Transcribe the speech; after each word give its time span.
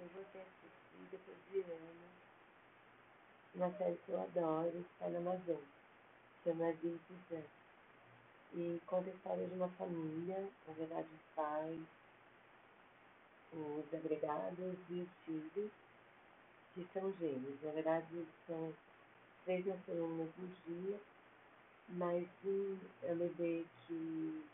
eu 0.00 0.08
vou 0.14 0.24
ter 0.32 0.40
assistido 0.40 1.10
depois 1.10 1.36
de 1.50 1.60
anos 1.70 2.10
uma 3.54 3.70
série 3.72 3.98
que 4.06 4.12
eu 4.12 4.22
adoro, 4.22 4.78
está 4.78 5.08
na 5.10 5.18
Amazon, 5.18 5.60
chama 6.42 6.72
This 6.74 7.00
Is 7.10 7.44
E 8.54 8.80
conta 8.86 9.10
a 9.10 9.12
história 9.12 9.46
de 9.46 9.54
uma 9.54 9.68
família, 9.70 10.48
na 10.66 10.74
verdade 10.74 11.08
os 11.12 11.34
pais, 11.34 11.80
os 13.52 13.94
agregados 13.94 14.78
e 14.88 15.00
os 15.00 15.08
filhos, 15.24 15.70
que 16.74 16.86
são 16.94 17.12
gêmeos. 17.18 17.60
Na 17.62 17.72
verdade, 17.72 18.06
eles 18.12 18.28
são 18.46 18.72
três 19.44 19.66
nasceram 19.66 20.08
no 20.08 20.16
mesmo 20.16 20.48
dia, 20.66 21.00
mas 21.88 22.26
um 22.44 22.78
é 23.02 23.12
um 23.12 23.18
bebê 23.18 23.64
que 23.86 24.46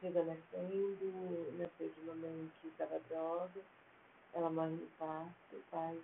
chega 0.00 0.24
nascendo, 0.24 1.52
nasceu 1.56 1.88
de 1.88 2.00
uma 2.00 2.14
mãe 2.16 2.50
que 2.60 2.68
usava 2.68 2.98
droga, 3.08 3.62
ela 4.34 4.50
morre 4.50 4.70
no 4.70 4.86
parto, 4.98 5.56
o 5.56 5.62
pai 5.70 6.00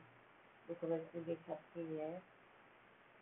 no 0.69 0.75
começo 0.77 1.07
ninguém 1.15 1.39
sabe 1.47 1.61
quem 1.73 2.01
é, 2.01 2.21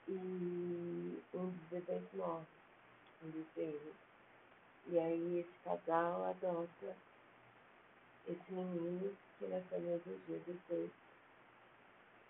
e 0.08 1.22
um 1.34 1.50
dos 1.50 1.68
bebês 1.70 2.02
morre, 2.14 2.46
um 3.22 3.30
dos. 3.30 3.46
E 4.88 4.98
aí 4.98 5.40
esse 5.40 5.58
casal 5.64 6.24
adota 6.24 6.96
esse 8.28 8.52
menino 8.52 9.16
que 9.38 9.46
nasceu 9.46 9.80
mesmo 9.80 10.18
dia 10.26 10.38
dos 10.40 10.56
dois 10.68 10.90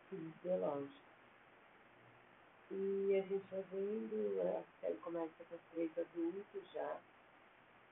filhos 0.08 0.34
biológicos. 0.42 1.06
E 2.70 3.14
a 3.16 3.22
gente 3.22 3.46
vai 3.50 3.64
vendo, 3.70 4.40
a 4.42 4.62
série 4.80 4.96
começa 4.96 5.44
com 5.48 5.56
três 5.72 5.90
adultos 5.96 6.72
já, 6.72 7.00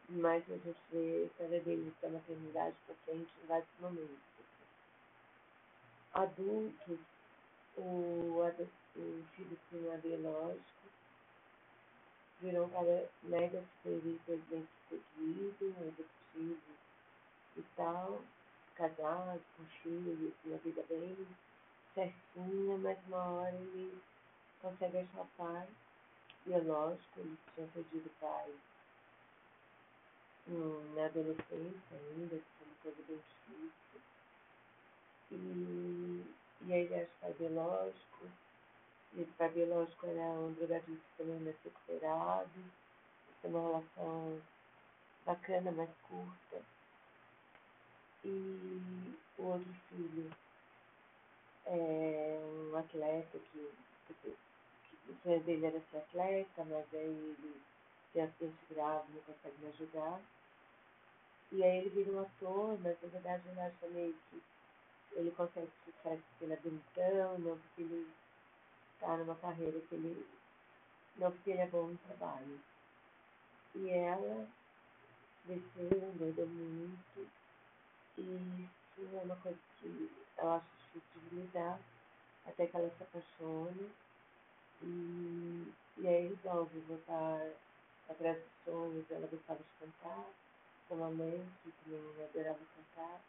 mas 0.08 0.44
a 0.50 0.56
gente 0.56 0.80
vê 0.90 1.30
cada 1.38 1.60
deles 1.60 1.94
da 2.02 2.08
maternidade 2.08 2.76
para 2.86 2.94
frente 3.06 3.32
em 3.42 3.46
vários 3.46 3.68
momentos. 3.80 4.33
Adultos, 6.14 6.98
o, 7.76 8.40
o 8.96 9.24
filho 9.34 9.90
é 9.92 9.98
biológico, 9.98 10.84
virou 12.40 12.66
um 12.66 12.70
cara 12.70 13.08
mega 13.22 13.64
super 13.82 14.38
bem 14.48 14.68
sucedido, 14.88 15.74
executivo 15.80 16.74
e 17.56 17.62
tal, 17.76 18.22
casado, 18.74 19.40
com 19.56 19.64
filhos, 19.82 20.32
uma 20.44 20.58
vida 20.58 20.84
bem 20.88 21.16
certinha, 21.94 22.76
mas 22.78 22.98
uma 23.06 23.24
hora 23.24 23.54
ele 23.54 24.00
consegue 24.60 24.98
achar 24.98 25.26
pai 25.36 25.68
biológico, 26.44 27.20
ele 27.20 27.38
tinha 27.54 27.66
perdido 27.68 28.10
pai 28.20 28.54
hum, 30.48 30.94
na 30.94 31.06
adolescência 31.06 31.96
ainda, 31.96 32.36
que 32.36 32.44
foi 32.58 32.66
uma 32.66 32.76
coisa 32.82 33.02
bem 33.08 33.16
difícil. 33.16 34.00
E, 35.30 36.24
e 36.66 36.72
aí 36.72 36.80
ele 36.84 36.94
acha 36.94 37.04
o 37.04 37.20
pai 37.20 37.32
biológico, 37.54 38.28
e 39.14 39.24
pai 39.38 39.48
biológico 39.50 40.06
era 40.06 40.22
um 40.40 40.52
drogadito 40.54 41.02
também 41.16 41.38
mais 41.40 41.56
recuperado, 41.62 42.50
tem 43.40 43.50
uma 43.50 43.60
relação 43.60 44.42
bacana, 45.24 45.70
mais 45.70 45.90
curta. 46.08 46.62
E 48.24 49.16
o 49.38 49.42
outro 49.42 49.74
filho 49.88 50.30
é 51.66 52.40
um 52.42 52.76
atleta 52.76 53.38
que, 53.38 53.70
que 54.08 54.36
o 55.08 55.14
sonho 55.22 55.42
dele 55.44 55.66
era 55.66 55.80
ser 55.90 55.98
atleta, 55.98 56.64
mas 56.64 56.86
aí 56.92 57.06
ele 57.06 57.60
tem 58.12 58.22
acidente 58.22 58.66
grave, 58.70 59.12
não 59.12 59.22
consegue 59.22 59.58
me 59.60 59.68
ajudar. 59.68 60.20
E 61.52 61.62
aí 61.62 61.78
ele 61.78 61.90
vira 61.90 62.10
um 62.12 62.22
ator, 62.22 62.78
mas 62.80 63.00
na 63.00 63.08
verdade 63.08 63.48
ele 63.48 63.60
acha 63.60 63.86
meio 63.88 64.14
que 64.30 64.42
ele 65.24 65.34
consegue 65.34 65.70
sucesso 65.84 66.22
é 66.42 66.56
bonitão, 66.56 67.38
não 67.38 67.58
porque 67.58 67.82
ele 67.82 68.12
está 68.94 69.16
numa 69.16 69.34
carreira 69.36 69.80
que 69.80 69.94
ele. 69.94 70.26
não 71.16 71.30
porque 71.32 71.50
ele 71.50 71.60
é 71.60 71.66
bom 71.66 71.88
no 71.88 71.98
trabalho. 71.98 72.60
E 73.74 73.90
ela 73.90 74.46
cresceu, 75.44 76.12
endoidou 76.14 76.46
muito, 76.46 77.28
e 78.18 78.68
isso 78.96 79.16
é 79.16 79.22
uma 79.24 79.36
coisa 79.36 79.58
que 79.80 80.10
eu 80.38 80.50
acho 80.52 80.66
difícil 80.92 81.20
de 81.30 81.36
lidar, 81.36 81.80
até 82.46 82.66
que 82.66 82.76
ela 82.76 82.90
se 82.90 83.02
apaixona 83.02 83.90
e, 84.82 85.72
e 85.98 86.08
aí 86.08 86.28
resolve 86.28 86.78
voltar 86.80 87.50
atrás 88.08 88.36
dos 88.36 88.64
sonhos. 88.64 89.10
Ela 89.10 89.26
gostava 89.26 89.60
de 89.60 89.70
cantar, 89.80 90.26
com 90.88 91.04
a 91.04 91.10
mãe, 91.10 91.48
que 91.62 91.72
também 91.72 92.24
adorava 92.24 92.58
cantar. 92.76 93.20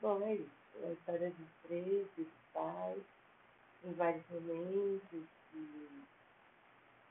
Bom, 0.00 0.22
é 0.22 0.34
isso. 0.34 0.50
É 0.82 0.88
a 0.88 0.92
história 0.92 1.30
dos 1.30 1.48
três, 1.62 2.06
dos 2.16 2.28
pais, 2.52 3.02
em 3.84 3.92
vários 3.94 4.24
momentos. 4.28 5.28
E, 5.54 5.88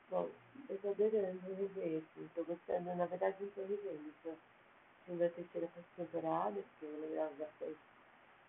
bom, 0.09 0.29
eu 0.69 0.75
estou 0.75 0.91
adorando 0.91 1.55
rever, 1.55 2.03
assim, 2.03 2.25
estou 2.25 2.45
gostando. 2.45 2.95
Na 2.95 3.05
verdade, 3.05 3.37
não 3.39 3.47
estou 3.47 3.65
revendo, 3.65 4.09
estou 4.09 4.33
assistindo 4.33 5.23
a 5.23 5.29
terceira 5.29 5.69
temporada, 5.95 6.61
porque 6.61 6.85
eu 6.85 7.01
lembrava 7.01 7.33
bastante 7.35 7.79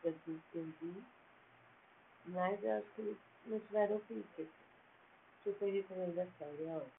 das 0.03 0.15
duas 0.27 0.41
que 0.53 0.59
eu 0.59 0.65
vi. 0.81 1.05
Mas 2.27 2.63
eu 2.63 2.73
acho 2.73 2.89
que 2.97 3.17
não 3.47 3.61
tiveram 3.61 4.01
críticas. 4.01 4.49
Super 5.45 5.69
série, 6.39 6.67
ó. 6.69 6.85